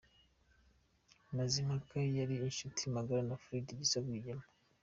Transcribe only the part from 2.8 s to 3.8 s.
magara ya Fred